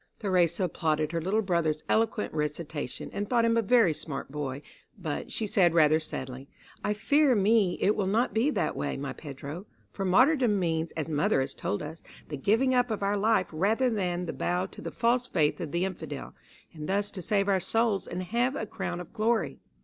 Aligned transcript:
'"Theresa 0.19 0.63
applauded 0.63 1.11
her 1.11 1.21
little 1.21 1.43
brother's 1.43 1.83
eloquent 1.87 2.33
recitation, 2.33 3.11
and 3.13 3.29
thought 3.29 3.45
him 3.45 3.55
a 3.55 3.61
very 3.61 3.93
smart 3.93 4.31
boy; 4.31 4.63
but 4.97 5.31
she 5.31 5.45
said 5.45 5.75
rather 5.75 5.99
sadly: 5.99 6.47
"I 6.83 6.95
fear 6.95 7.35
me 7.35 7.77
it 7.79 7.95
will 7.95 8.07
not 8.07 8.33
be 8.33 8.49
that 8.49 8.75
way, 8.75 8.97
my 8.97 9.13
Pedro; 9.13 9.67
for 9.91 10.03
martyrdom 10.03 10.59
means, 10.59 10.91
as 10.93 11.07
mother 11.07 11.39
has 11.39 11.53
told 11.53 11.83
us, 11.83 12.01
the 12.29 12.35
giving 12.37 12.73
up 12.73 12.89
of 12.89 13.03
our 13.03 13.15
life 13.15 13.49
rather 13.51 13.91
than 13.91 14.25
bow 14.25 14.65
to 14.65 14.81
the 14.81 14.89
false 14.89 15.27
faith 15.27 15.61
of 15.61 15.71
the 15.71 15.85
Infidel, 15.85 16.33
and 16.73 16.89
thus 16.89 17.11
to 17.11 17.21
save 17.21 17.47
our 17.47 17.59
souls 17.59 18.07
and 18.07 18.23
have 18.23 18.55
a 18.55 18.65
crown 18.65 18.99
of 18.99 19.13
glory." 19.13 19.59